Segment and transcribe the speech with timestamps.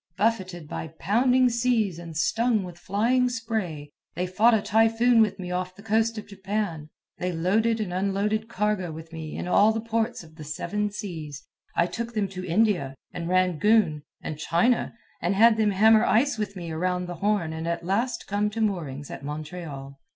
[0.17, 5.51] Buffeted by pounding seas and stung with flying spray, they fought a typhoon with me
[5.51, 6.89] off the coast of Japan.
[7.19, 11.45] They loaded and unloaded cargo with me in all the ports of the Seven Seas.
[11.75, 16.55] I took them to India, and Rangoon, and China, and had them hammer ice with
[16.55, 19.99] me around the Horn and at last come to moorings at Montreal.